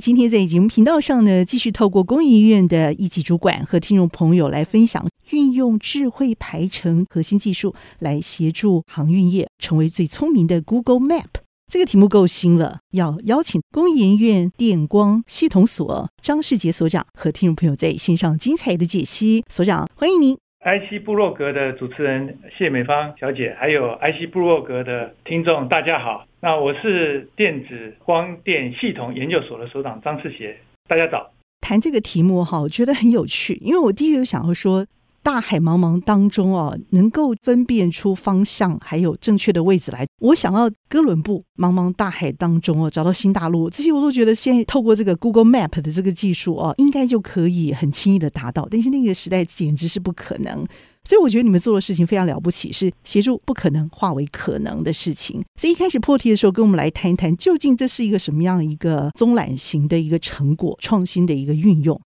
[0.00, 11.42] 今天在节目频道上呢，继续透过工研院的一级主管和听众朋友来分享，运用智慧排程核心技术来协助航运业成为最聪明的 Google Map。
[11.70, 19.44] 这个题目够新了，要邀请工研院电光系统所张世杰所长和听众朋友在线上精彩的解析。
[19.50, 20.38] 所长，欢迎您。
[20.60, 26.26] IC 部落格的主持人谢美芳小姐，还有 IC 部落格的听众，大家好。
[26.40, 30.58] 那我是电子光电系统研究所的所长张世杰，
[30.88, 31.30] 大家早。
[31.60, 34.84] 谈这个题目哈，我觉得很有趣，因为我第一个想要说。
[35.28, 40.06] 大海茫茫当中哦，能够分辨出方向还有正确的位置来。
[40.22, 48.66] 我想要哥伦布茫茫大海当中哦，找到新大陆，这些我都觉得现在透过这个 Google Map 的这个技术哦，应该就可以很轻易的达到。
[48.70, 50.66] 但是那个时代简直是不可能，
[51.04, 55.44] 所以我觉得你们做的事情非常了不起，是协助不可能化为可能的事情。
[55.60, 62.00] 所以一开始破题的时候，跟我们来谈一谈，究竟这是一个什么样一个中览型的一个成果，创新的一个运用。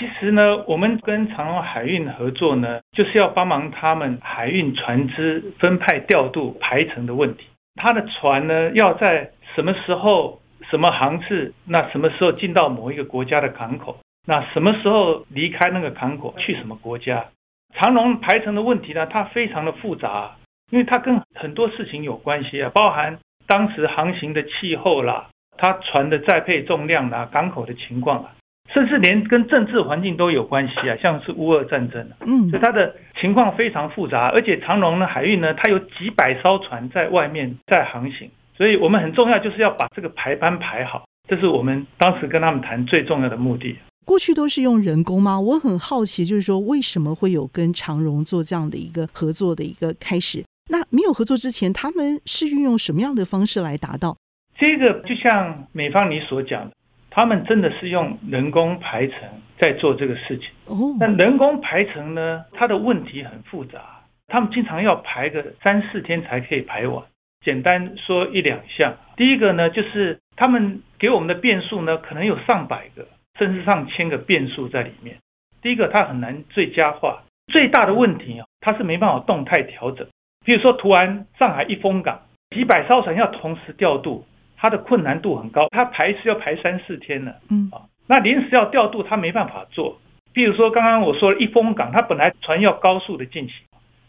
[0.00, 7.44] 其实呢，我们跟长荣海运合作呢，就是要帮忙他们海运船只分派调度排程的问题。
[7.74, 10.40] 他的船呢，要在什么时候、
[10.70, 17.26] 什么航次，那什么时候进到某一个国家的港口，那什么时候离开那个港口去什么国家？
[17.74, 20.38] 长荣排程的问题呢，它非常的复杂，
[20.70, 25.28] 因为它跟很多事情有关系啊，包含当时航行的气候啦，
[25.58, 28.32] 它船的载配重量啦，港口的情况啊。
[28.72, 43.76] 甚至连跟政治环境都有关系啊，像是乌俄战争，嗯，所以它的情况非常复杂，而且长荣呢海运呢，它有几百艘船在外面在航行，所以我们很重要就是要把这个排班排好，这是我们当时跟他们谈最重要的目的。
[44.06, 45.40] 过去都是用人工吗？
[45.40, 50.44] 我很好奇，就是说为什么会有跟长荣做这样的一个合作的一个开始？
[50.68, 54.16] 那没有合作之前，他们是运用什么样的方式来达到？
[54.58, 56.72] 这个就像美方你所讲的。
[57.10, 59.18] 他们真的是用人工排程
[59.58, 60.50] 在做这个事情。
[60.66, 62.44] 哦，那人工排程呢？
[62.52, 67.04] 它的问题很复杂，他们经常要排个三四天才可以排完。
[67.44, 75.16] 简单说一两项，第一个呢，就是他们给我们的变数呢，可能有上百个，甚至上千个变数在里面。
[75.62, 77.24] 第一个，它很难最佳化。
[77.52, 80.06] 最大的问题啊，它是没办法动态调整。
[80.44, 82.22] 比如说，突然上海一风港
[82.54, 84.24] 几百艘船要同时调度。
[84.60, 89.98] 它的困难度很高，它排是要排三四天的，嗯啊，那临时要调度，它没办法做。
[90.34, 93.54] 比如说刚刚我说了一风港，它本来船要高速的进行，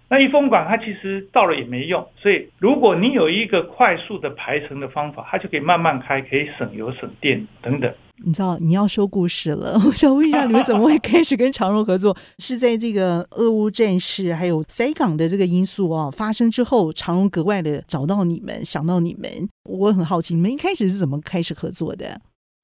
[0.10, 2.10] 那一风港它其实到了也没用。
[2.18, 7.94] 所以如果你有一个快速的排程的方法，它就可以慢慢开，可以省油省电等等。
[8.24, 12.16] 你知道你要说故事了， 我想问一下，你们怎么会开始跟长荣合作？
[12.40, 19.30] 是在这个俄乌战事还有塞港的这个因素啊发生之后，长荣格外的找到你们，想到你们。
[19.70, 22.22] 我很好奇，你们一开始是怎么开始合作的？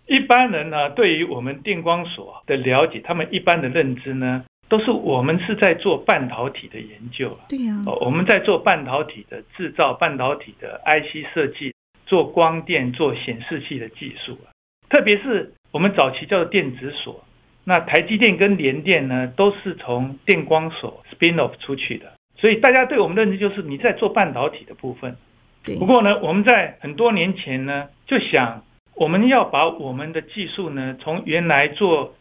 [0.08, 7.38] 一般人呢，对于我们电光所的了解，他们一般的认知呢，都是我们是在做半导体的研究。
[7.50, 11.74] 对呀，我们在做半导体的制造，半导体的 IC 设计，
[12.06, 14.38] 做光电，做显示器的技术。
[14.90, 17.24] 特别是我们早期叫做电子锁，
[17.64, 25.18] 那台积电跟联电呢，都是从电光锁 spin off 出去的，所以大家对我们认知就是你在做半导体的部分。
[25.80, 28.64] 不过呢，我们在很多年前呢，就想
[28.96, 32.16] 我们要把我们的技术呢，从原来做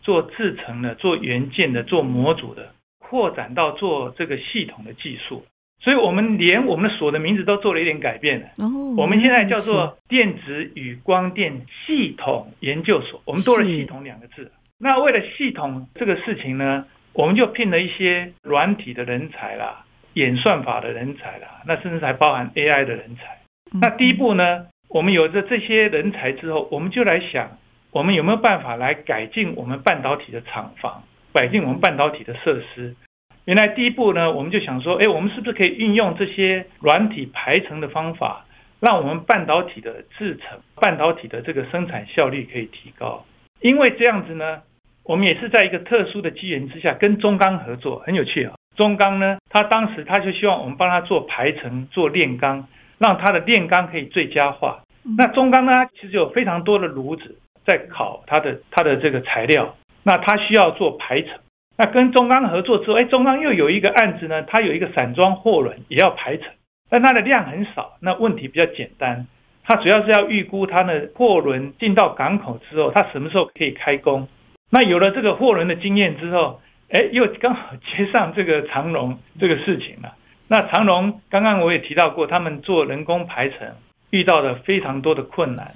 [0.00, 5.44] 做制程的、做元件的、做模组的，扩展到做这个系统的技术。
[5.80, 8.46] 所以我们连我们的所的名字都做了一点改变了。
[8.58, 14.50] 哦，我们现在叫做电子与光电系统研究所，我们多了“系统”两个字。
[14.78, 19.84] 那为了系统这个事情呢，我们就聘了一些软体的人才啦，
[20.14, 23.38] 演算法的人才啦，那甚至还包含 AI 的人才。
[23.80, 27.58] 那第一步呢，我们有着这些人才之后，我们就来想，
[27.90, 32.96] 我们有没有办法来改进我们半导体的厂房，改进我们半导体的设施。
[33.46, 38.46] 原来第一步呢，我们就想说，哎，我们是不是可以运用这些软体排程的方法，
[38.80, 43.26] 让我们半导体的制程、半导体的这个生产效率可以提高？
[43.60, 44.62] 因为这样子呢，
[45.02, 48.54] 我们也是在一个特殊的机缘之下跟中钢合作，很有趣啊。
[48.76, 52.66] 中钢呢，他当时他就希望我们帮他做排程、做炼钢，
[52.98, 54.82] 让他的炼钢可以最佳化。
[55.18, 61.38] 那中钢呢，其实有非常多的炉子在烤它的它的这个材料，那他需要做排程。
[61.76, 66.52] 那跟中钢合作之后，哎，中钢又有一个案子呢，它有一个散装货轮也要排程，
[66.88, 69.26] 但它的量很少，那问题比较简单。
[69.64, 74.28] 它主要是要预估它的货轮进到港口之后，它什么时候可以开工。
[74.70, 76.60] 那有了这个货轮的经验之后，
[76.90, 80.14] 哎，又刚好接上这个长龙 这个事情了。
[80.48, 83.68] 那长龙刚刚我也提到过，他们做人工排程
[84.10, 85.74] 遇到了非常多的困难，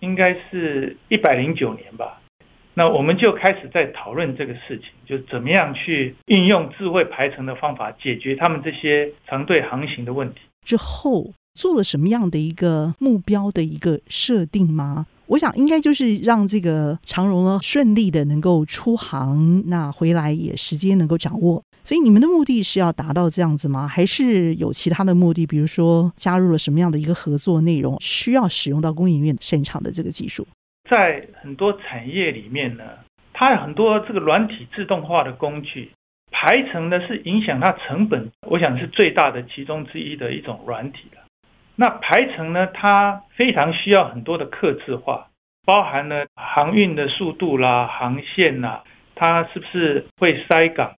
[0.00, 2.20] 应该是一百零九年吧。
[2.78, 10.40] 那我们就开始在讨论这个事情，就怎么样去运用智慧排程的方法解决他们这些长队航行的问题。
[10.62, 15.06] 之后做了什么样的一个目标的一个设定吗？
[15.28, 21.62] 我想应该就是让这个长荣呢顺利的能够出航，那回来也时间能够掌握。
[21.82, 23.88] 所以你们的目的是要达到这样子吗？
[23.88, 25.46] 还是有其他的目的？
[25.46, 30.46] 比如说加入了什么样的一个合作内容，需要使用到工研院擅长的这个技术？
[30.88, 32.84] 在很多产业里面呢，
[33.32, 35.90] 它有很多这个软体自动化的工具，
[36.30, 41.22] 排程呢是影响它成本，我想是最大的其中之一的一种软体了。
[41.74, 45.28] 那排程呢，它非常需要很多的客制化，
[45.66, 48.84] 包含了航运的速度啦、航线啦，
[49.14, 50.94] 它是不是会塞港，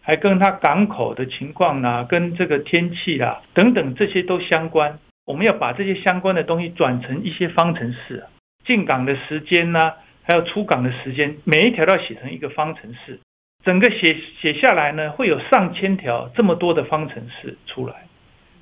[0.00, 4.98] 还跟它港口的情况啦、跟这个天气啦等等这些都相关。
[5.24, 8.24] 我们要把这些相关的东西转成一些方程式。
[8.64, 9.92] 进港的时间呢，
[10.22, 13.20] 还有出港的时间，每一条都要写成一个方程式，
[13.64, 18.06] 整个写写下来呢，会有上千条这么多的方程式出来。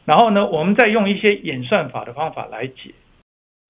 [0.06, 2.94] 然后呢，我们再用一些演算法的方法来解。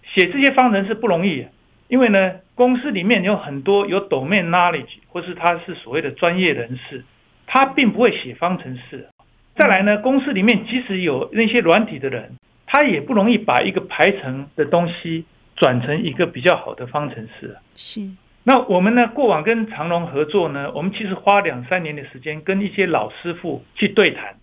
[0.02, 1.46] 写这些方程式不容易，
[1.88, 7.04] 因为呢，公司里面有很多有 domain knowledge，或是他是所谓的专业人士，
[7.46, 9.08] 他并不会写方程式。
[9.56, 12.36] 再来呢，公司里面即使有那些软体的人，
[12.66, 15.26] 他也不容易把一个排程的东西。
[15.60, 17.58] 转成一个比较好的方程式。
[17.76, 18.00] 是。
[18.44, 19.06] 那我们呢？
[19.08, 24.36] 过往跟长隆合作呢，我们其实花两三年的时间跟一些老师傅去对谈，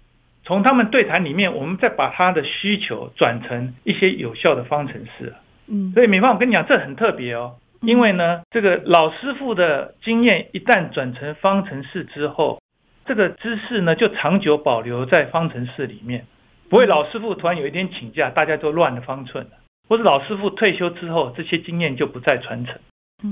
[0.43, 5.33] 从他们对谈里面，我们再把他的需求转成一些有效的方程式。
[5.65, 5.91] 嗯。
[5.93, 12.61] 所以美方，我跟你讲，这很特别哦，因为呢，这个老师傅的经验一旦转成方程式之后，
[13.07, 16.27] 这个知识呢就长久保留在方程式里面，
[16.69, 19.51] 不会老师傅突然有一天请假，大家都乱了方寸了。
[19.87, 22.79] 或者老师傅退休之后，这些经验就不再传承。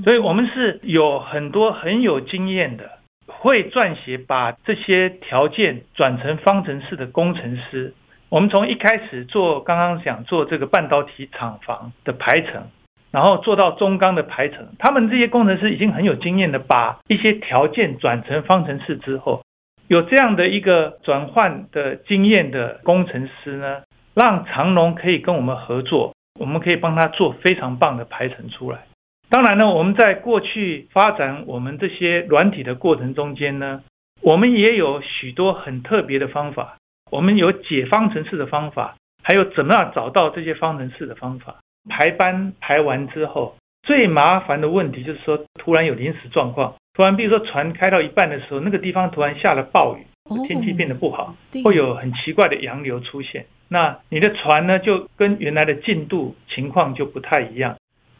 [0.02, 7.94] 所以，我们是有很多很有经验的，会撰写把这些条件转成方程式的工程师。
[8.28, 12.64] 我们从一开始做，刚刚讲做这个半导体厂房的排程，
[13.12, 19.44] 然后做到中钢的排程，他们这些工程师已经很有经验的，把一些条件转成方程式之后，
[19.86, 23.82] 有这样的一个转换的经验的工程师呢，
[24.14, 26.15] 让长隆可以跟我们合作。
[26.38, 28.86] 我们可以帮他做非常棒的排程出来。
[29.28, 33.82] 当然呢，我们在过去发展我们这些软体的过程中间呢，
[34.22, 36.76] 我们也有许多很特别的方法。
[37.10, 41.56] 我们有解方程式的方法，还有怎么样找到这些方程式的方法。
[41.88, 50.06] 排班排完之后，最麻烦的问题就是说，突然有临时状况，突然比如说船开到一半的时候，那个地方突然下了暴雨，
[50.48, 53.46] 天气变得不好，会有很奇怪的洋流出现。
[53.68, 57.76] 那你的船呢，就跟原来的进度情况就不太一样。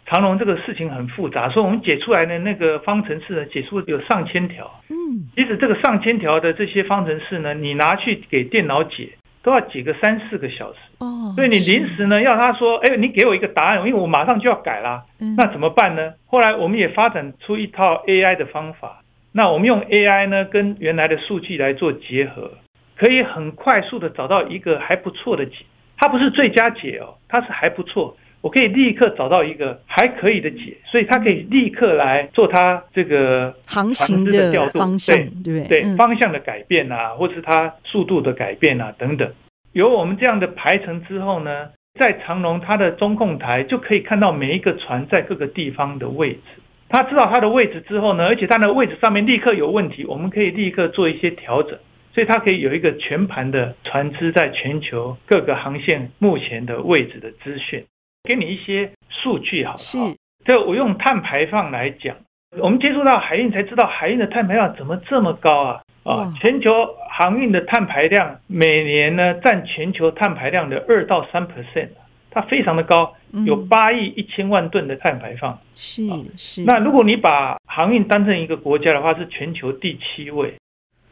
[0.07, 4.81] 长龙这个事情很复杂，所以我们解出来的那个方程式呢，解出有上千条。
[4.89, 9.11] 嗯，即使这个上千条的这些方程式呢，你拿去给电脑解，
[9.43, 10.79] 都要解个三四个小时。
[10.99, 15.05] 哦，所以你临时呢要他说，哎，你给我一个答案，因为我马上就要改啦。
[15.21, 16.15] 嗯，那怎么办呢？
[16.27, 19.03] 后来我们也发展出一套 AI 的方法。
[19.33, 22.53] 那我们用 AI 呢，跟原来的数据来做结合。
[22.97, 25.65] 可以很快速的找到一个还不错的解，
[25.97, 28.17] 它不是最佳解哦，它是还不错。
[28.43, 39.29] 我可以立刻找到一个还可以的解，所以它可以立刻来做它这个航行的调度，方向，对对，对方向的改变啊，或是它速度的改变啊等等。
[39.73, 46.41] 有我们这样的排程之后呢，在长隆它的中控台就可以看到每一个船在各个地方的位置。
[46.89, 51.77] 他知道它的位置之后呢，而且它的位置上面立刻有问题，我们可以立刻做一些调整。
[52.17, 57.85] 所以它可以有一个全盘的船只在全球各个航线目前的位置的资讯，
[58.25, 59.83] 给你一些数据好不好？
[59.83, 59.99] 是。
[60.43, 62.17] 这我用碳排放来讲，
[62.59, 65.83] 我们接触到海运才知道海运的碳排放怎么这么高啊！
[66.05, 71.91] 啊，全球航运的碳排量每年呢占全球碳排量的二到三 percent，
[72.31, 75.61] 它非常的高，有八亿一千万吨的碳排放。
[75.75, 76.03] 是
[76.39, 76.65] 是。
[76.65, 80.55] 那如果你把航运当成一个国家的话，是全球第七位。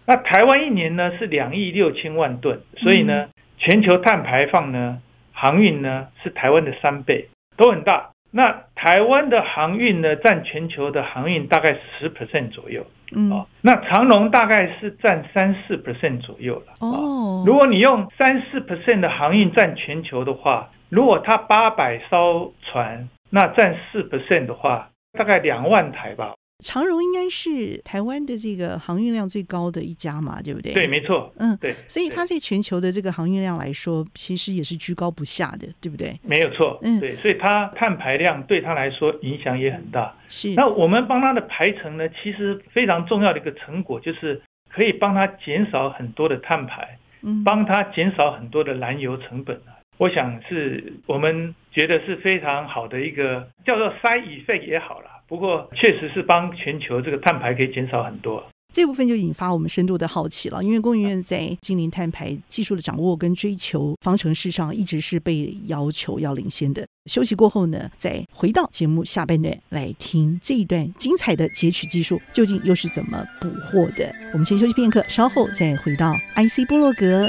[0.07, 5.01] 那台湾一年呢是两亿六千万吨，所以呢，全球碳排放呢，
[5.33, 8.11] 航运呢是台湾的三倍，都很大。
[8.31, 12.85] 那台湾的航运呢，占全球的航运大概十 percent 左右。
[13.15, 16.75] 嗯，哦，那长龙大概是占三四 percent 左右了。
[16.81, 26.35] 哦，如果你用三四 percent 的航运占全球的话，如果它八百艘船，那占四 percent 的话，大概两万台吧。
[26.65, 30.73] 长荣应该是台湾的这个航运量最高的一家嘛，对不对？
[30.73, 31.33] 对，没错。
[31.37, 31.75] 嗯，对。
[31.87, 36.19] 所以它在全球的这个航运量来说，其实也是居高不下的，对不对？
[36.23, 36.79] 没有错。
[36.83, 37.15] 嗯，对。
[37.17, 40.17] 所以它碳排量对它来说影响也很大。
[40.29, 40.55] 是。
[40.55, 44.41] 那我们帮它的排程呢，其实非常重要的一个成果就是
[44.73, 49.61] 可以帮它减少很多的碳排，嗯，帮它减少很多的燃油成本。
[49.97, 55.14] 我想是我们觉得是非常好的一个叫做 side effect 也好了。
[55.35, 58.41] 不过，确实是帮全球这个碳排可以减少很多。
[58.73, 66.87] 这部分就引发我们深度的好奇了，因为工研院在精灵碳排技术的掌握跟追求方程式上，一直是被要求要领先的。
[67.11, 74.15] 休息过后呢，再回到节目下半段来听这一段精彩的截取技术究竟又是怎么捕获的。
[74.33, 77.29] 我们先休息片刻，稍后再回到 IC 波洛格。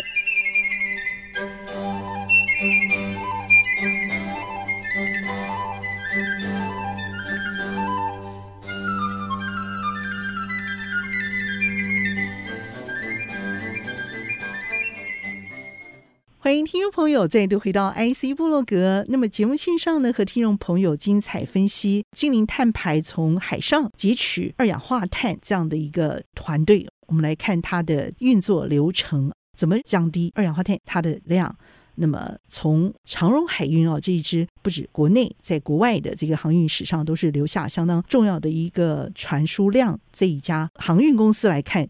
[17.05, 19.05] 朋友再度回到 IC 部落格。
[19.09, 31.55] 那么节目线上呢，和听众朋友精彩分析精灵碳排从海上截取二氧化碳这样的一个团队，我们来看它的运作流程，怎么降低二氧化碳它的量。
[31.93, 40.00] 那么从长荣海运啊这一支不止国内，在国外的这个航运史上都是留下相当重要的一个传输量。
[40.12, 41.88] 这一家航运公司来看，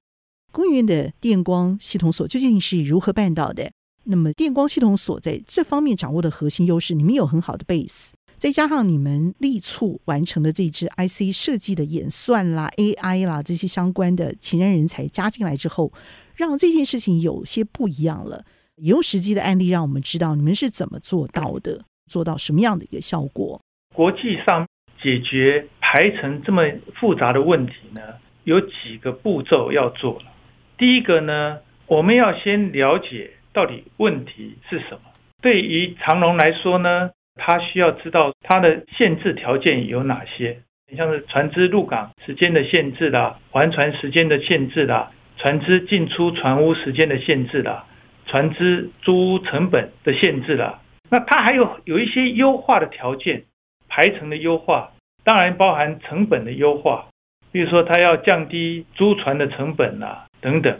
[0.52, 3.72] 工研的电光系统所究竟是如何办到的？
[4.06, 15.92] 那么电光系统所在这方面掌握的核心优势，你们有很好的 base，再加上你们力促完成的这支 IC 设计的演算啦、AI 啦这些相关的前瞻人才加进来之后，
[16.36, 18.46] 让这件事情有些不一样了。
[18.76, 23.60] 也用实际的案例让我们知道你们是怎么做到的，做到什么样的一个效果。
[23.96, 24.68] 国际上
[25.02, 26.62] 解决排程这么
[27.00, 28.02] 复杂的问题呢，
[28.44, 30.26] 有几个步骤要做了。
[30.78, 33.32] 第一个呢，我们要先了解。
[33.56, 35.00] 到底问题是什么？
[35.42, 40.60] 对于长龙来说呢，他需要知道它的限制条件有哪些，
[40.96, 47.86] 像是船只入港时间的限制啦，还船时间的限制啦，船只进出船坞时间的限制啦，
[48.26, 50.82] 船只租成本的限制啦。
[51.10, 53.46] 那它还有有一些优化的条件，
[53.88, 54.92] 排程的优化，
[55.24, 57.08] 当然包含成本的优化，
[57.54, 60.78] 比如说它要降低租船的成本啦，等等。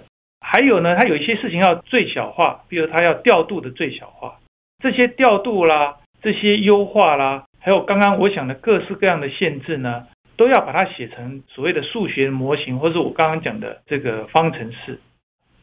[0.48, 4.36] 还有呢，它有一些事情要最小化，比如它要调度的最小化，
[4.80, 10.06] 这些调度啦，这些优化啦，还有刚刚我想的各式各样的限制呢，
[10.38, 15.00] 都要把它写成所谓的数学模型，或是我刚刚讲的这个方程式。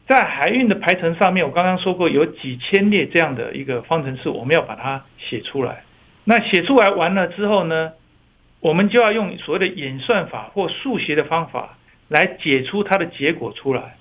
[0.05, 5.83] 在海运的排程上面，我刚刚说过有几千列这样的一个方程式，我们要把它写出来。
[6.25, 7.93] 那写出来完了之后呢，
[8.59, 11.77] 我们就要用所谓的演算法或数学的方法
[12.09, 13.95] 来解出它的结果出来。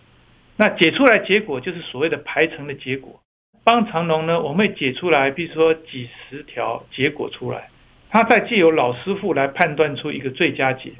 [0.56, 3.20] 那解出来结果就是所谓的排程的结果。
[3.64, 7.70] 帮长龙呢，我们会解出来，比如说几十条结果出来，
[8.10, 10.94] 他再借由老师傅来判断出一个最佳解。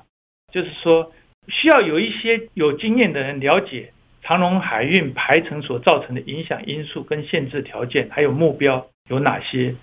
[0.53, 1.13] 就是说，
[1.49, 3.93] 需要有一些有经验的人了解
[4.23, 9.75] 长龙海运排程所造成的影响因素跟限制条件，还有目标有哪些。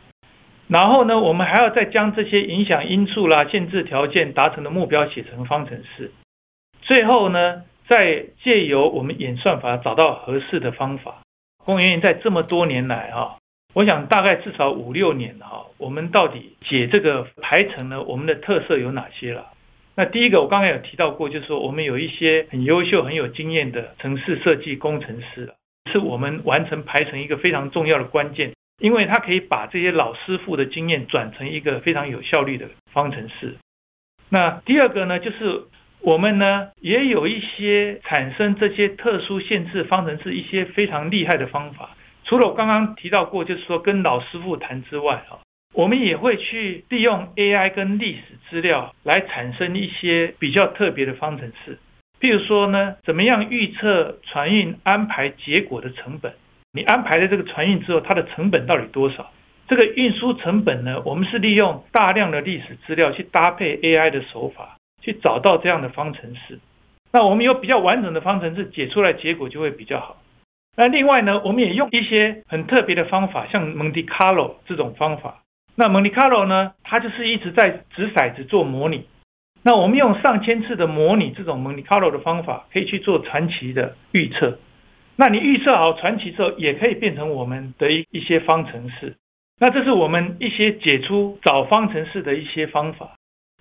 [0.68, 6.12] 然后呢，我们还要再将这些影响因素啦、限制条件达成的目标写成方程式。
[6.82, 11.24] 最后呢，再借由我们演算法找到合适的方法。
[11.66, 13.40] 工研院在这么多年来哈，
[13.74, 18.04] 我想大概至少五六年哈，我们到底解这个排程呢？
[18.04, 19.48] 我们的特色有哪些了？
[19.96, 25.52] 那第一个我刚才有提到过，就是说我们有一些很优秀、很有经验的城市设计工程师，
[25.92, 33.58] 是我们完成排程一个非常重要的关键，因为他可以把这些老师傅的经验转成一个非常有效率的方程式。
[34.30, 35.64] 那第二个呢，就是。
[36.02, 41.92] 我们呢也有一些产生这些特殊限制方程式一些非常厉害的方法。
[42.24, 45.40] 除了我刚刚提到过，就是说跟老师傅谈之外啊，
[45.74, 51.80] 我们也会去利用 AI 跟历史资料来产生一些比较特别的方程式。
[52.22, 56.34] 譬如说呢，怎么样预测船运安排结果的成本？
[56.72, 59.32] 你安排了这个船运之后，它的成本到底多少？
[59.68, 64.78] 这个运输成本呢，我们是利用大量的历史资料去搭配 AI 的手法。
[65.02, 66.60] 去找到这样的方程式，
[67.12, 70.18] 那我们有比较完整的方程式，解出来结果就会比较好。
[70.76, 75.44] 那另外呢，我们也用一些很特别的方法，像 Monte Carlo 这种方法，
[75.76, 79.08] 那 Monte Carlo 呢，它就是一直在掷骰子做模拟。
[79.62, 84.60] 那我们用上千次的模拟这种 Monte Carlo 的方法，可以去做传奇的预测。
[85.18, 89.18] 那你预测好传奇之后，也可以变成我们的一一些方程式。
[89.60, 93.18] 那这是我们一些解出找方程式的一些方法。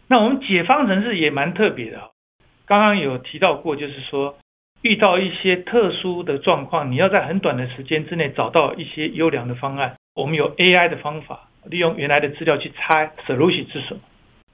[0.08, 2.10] 那我们解方程式也蛮特别的。
[2.66, 4.38] 刚刚有提到过，就是说
[4.82, 9.96] 遇到一些特殊的状况，你要在很短的时间之内找到一些优良的方案。
[10.14, 14.00] 我们有 AI 的方法，利用原来的资料去猜 solution 是什么。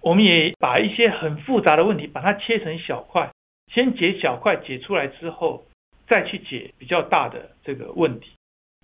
[0.01, 3.31] 我们也把一些很复杂的问题，把它切成小块，
[3.73, 5.65] 先解小块，解出来之后，
[6.07, 8.33] 再去解比较大的这个问题。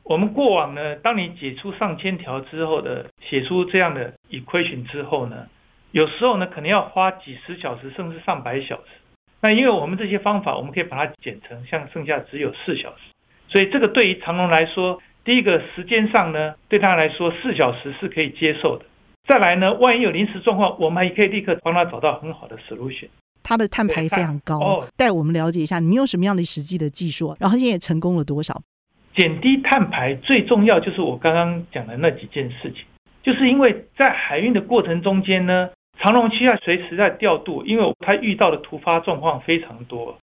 [0.02, 5.48] 我们过往呢，当你解出上千条之后的，写出这样的 equation 之后呢，
[5.92, 8.90] 有时候呢，可能要花几十小时，甚至上百小时。
[9.42, 13.02] 那因为我们这些方法，我们可以把它剪成像剩下只有四小时，
[13.48, 18.84] 所以这个对于长龙来说，第一个时间上呢，对他来说四小时是可以接受的。
[19.26, 23.08] 再来呢，万一有临时状况，我们也可以立刻帮他找到很好的 solution。
[23.42, 28.60] 他的碳排非常高，哦带我们了解一下，你用什么样的实际的技术，然后现在成功了多少？
[29.16, 32.84] 减低碳排最重要就是我刚刚讲的那几件事情，
[33.22, 35.70] 就是因为在海运的过程中间呢。
[36.02, 40.18] 长荣需要随时在调度，因为他遇到的突发状况非常多。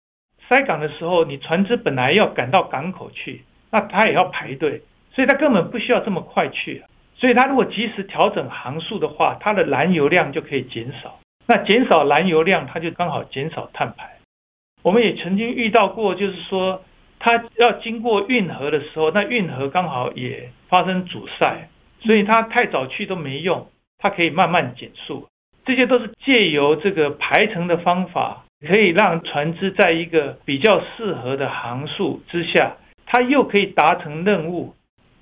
[0.49, 6.85] 塞港的时候，你船只本来要赶到港口去，那它也要排队，所以它根本不需要这么快去。
[7.17, 11.19] 所以它如果及时调整航速的话，它的燃油量就可以减少。
[11.47, 14.19] 那减少燃油量，它就刚好减少碳排。
[14.83, 16.85] 我们也曾经遇到过，就是说
[17.19, 21.69] 它要经过运河的时候，那运河刚好也发生阻塞，
[22.01, 25.27] 所以它太早去都没用，它可以慢慢减速。
[25.65, 34.75] 这些都是借由这个排程的方法，可以让船只在一个比较适合的航速之下，它又可以达成任务。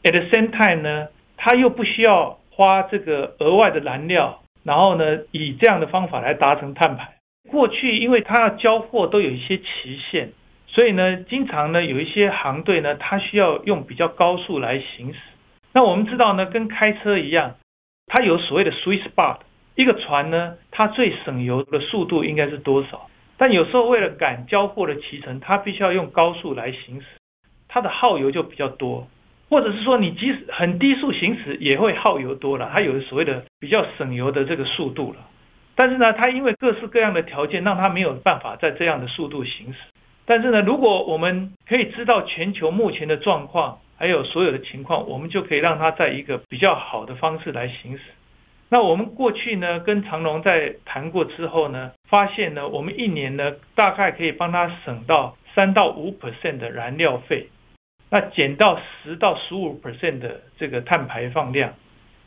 [0.02, 7.14] At the same time 呢，它又不需要花这个额外的燃料，然后呢，以这样的方法来达成碳排。
[7.48, 10.30] 过去因为它要交货都有一些期限，
[10.66, 15.20] 所以呢，经常呢有一些航队呢，它需要用比较高速来行驶。
[15.72, 17.56] 那我们知道呢，跟开车一样，
[18.06, 19.38] 它有所谓的 sweet spot。
[19.74, 23.08] 一个船呢，它最省油的速度应该是多少？
[23.38, 27.06] 但有时候为了赶交货的期程，它必须要用高速来行驶，
[27.68, 29.08] 它的耗油就比较多。
[29.48, 35.18] 或者是说，你即使很低速行驶也会耗油多了，它有所谓的比较省油的这个速度了。
[35.74, 39.78] 但是呢，它因为各式各样的条件，让它没有办法在这样的速度行驶。
[40.24, 48.02] 但是呢，如果我们可以知道全球目前的状况，还有所有的情况，我们就可以让它在一个比较好的方式来行驶。
[48.72, 57.50] 那我们过去呢，跟长荣在谈过之后呢，发现呢，我们一年呢，大概可以帮他省到三到五 percent 的燃料费，
[58.08, 61.74] 那减到十到十五 percent 的这个碳排放量。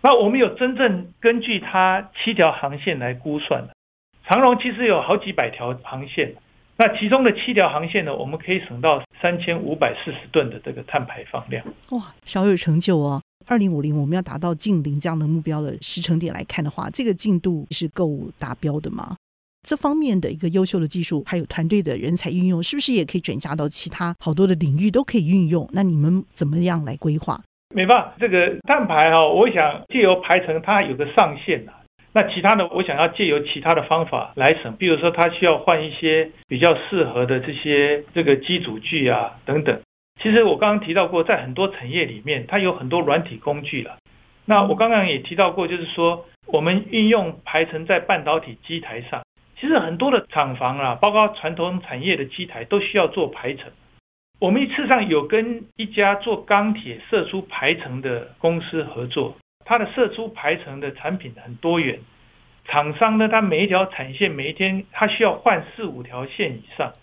[0.03, 3.73] 那我们有真正根据它七条航线来估算的，
[4.29, 6.35] 长荣其实有好几百条航线，
[6.77, 11.65] 那其中的七条航线呢，我们可以省到三千五百四十吨的这个碳排放量。
[11.89, 13.23] 哇，小有成就哦。
[13.47, 19.15] 二零五零，我们要达到净零这样的目标的时程点来看的话，这个进度是够达标的吗？
[19.67, 25.67] 这方面的一个优秀的技术，还有团队的人才运用，是不是也可以转嫁到其他好多的领域都可以运用？
[25.73, 27.41] 那你们怎么样来规划？
[27.73, 31.71] 没办法，这个碳排哈，我想借由排程它有个上限呐。
[32.13, 39.81] 那其他的，我想要借由其他的方法来省，比如说它需要换一些比较适合的这些这个机组具啊等等。
[40.21, 43.97] 其实我刚刚提到过，在很多产业里面，它有很多软体工具了。
[44.45, 49.23] 那我刚刚也提到过，就是说我们运用排程在半导体机台上，
[49.59, 53.71] 其实很多的厂房啊，包括传统产业的机台都需要做排程。
[54.39, 61.99] 我们一次上有跟一家做钢铁射出排程的公司合作，它的射出排程的产品很多元。
[62.65, 66.93] 厂商呢，它每一条产线每一天它需要换四五条线以上。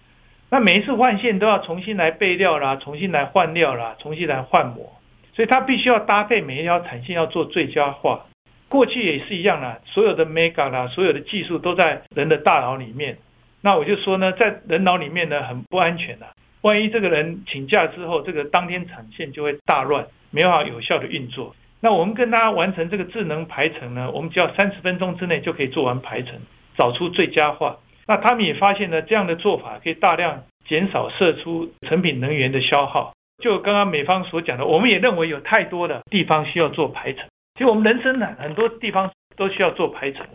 [0.53, 4.93] 那每一次换线都要重新来备料啦，重新来换料啦，重新来换模，
[5.33, 8.27] 所以它必须要搭配每一条产线要做最佳化。
[8.69, 13.17] 过去也是一样啦，所有的 mega 啦，所有的技术都在人的大脑里面。
[13.63, 16.27] 那我就说呢，在人脑里面呢很不安全的，
[16.61, 21.57] 万一这个人请假之后，这个当天产线就会大乱，没办法有效的运作。
[21.81, 26.35] 那我们跟大家完成这个智能排程呢，我们只要三十分钟之内就可以做完排程，
[26.77, 27.79] 找出最佳化。
[28.07, 33.15] 那他们也发现呢，这样的做法可以大量减少射出成品能源的消耗。
[33.43, 37.25] 就刚刚美方所讲的，我们也认为有太多的地方需要做排程。
[37.55, 40.27] 其实我们人生呢，很多地方都需要做排程。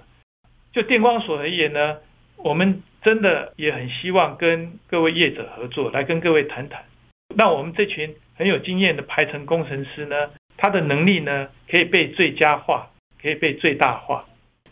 [0.74, 1.98] 就电光所而言呢，
[2.36, 6.84] 我们真的也很希望跟各位业者合作，来跟各位谈谈，
[7.36, 14.26] 让我们这群很有经验的排程工程师呢，他的能力呢可以被最佳化，可可以被最大化。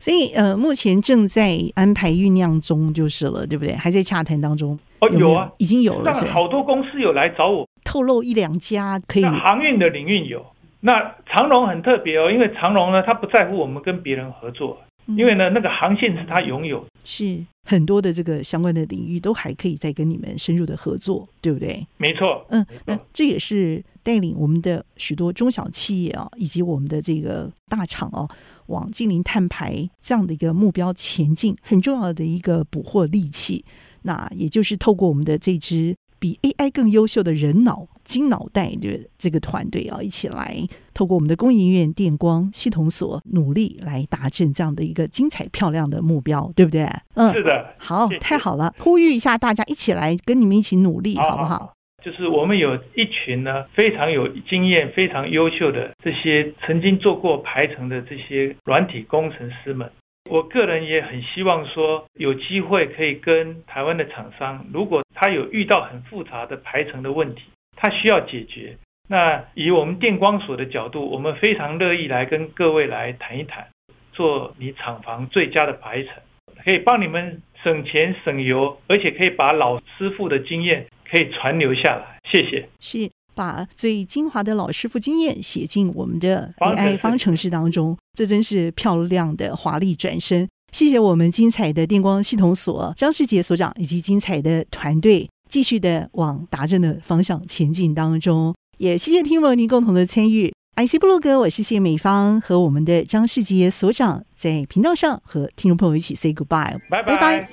[0.06, 3.74] 所以呃，目前正在安排酝酿中就是了，对不对？
[3.74, 4.78] 还在洽谈当中。
[5.00, 6.14] 哦，有，有，有啊，已经有了。
[6.14, 9.24] 是好多公司有来找我，透露一两家可以。
[9.24, 10.46] 航运的领域有，
[10.82, 14.78] 那长荣很特别哦，因为长荣呢，他不在乎我们跟别人合作。
[15.08, 21.84] 因为呢，那个航线是他拥有，是很多的这个相关的领域都还可以再跟你们深入的合作，对不对？
[21.98, 28.30] 没错，嗯，那这也是带领我们的许多中小企业啊，以及我们的这个大厂哦，
[28.68, 33.66] 往净零碳排这样的一个目标前进很重要的一个捕获利器。
[34.04, 35.96] 那也就是透过我们的这支。
[36.18, 46.90] 比 AI 更优秀的人脑、金脑袋的这个团队啊，一起来透过我们的工研院电光系统所努力来达成这样的一个精彩漂亮的目标，对不对？
[47.14, 47.76] 嗯，是的。
[47.78, 48.74] 好，谢谢太好了！
[48.80, 51.75] 呼吁一下大家一起来跟你们一起努力，好，好不好？
[52.06, 59.92] 就是我们有一群呢非常有经验、非常优秀的这些曾经做过排程的这些软体工程师们。
[60.30, 67.42] 我个人也很希望说，有机会可以跟台湾的厂商，如果他有遇到很复杂的排程的问题，
[67.76, 68.78] 他需要解决，
[69.10, 73.68] 那以我们电光所的角度，我们非常乐意来跟各位来谈一谈，
[74.14, 76.14] 做你厂房最佳的排程，
[76.64, 82.20] 可以帮你们省钱省油，而且可以把老师傅的经验可以传留下来。
[82.30, 82.70] 谢谢。
[82.80, 83.10] 是。
[83.36, 90.48] 把最精华的老师傅经验写进我们的 AI 方程式当中，这真是漂亮的华丽转身。
[90.72, 98.56] 谢谢我们精彩的电光系统所张世杰所长以及精彩的团队，继续的往达阵的方向前进当中。
[98.78, 100.54] 也谢谢听友您共同的参与。
[100.78, 107.50] IC 部落格，我是谢美芳，和我们的张世杰所长在频道上和听众朋友一起 say goodbye，拜拜。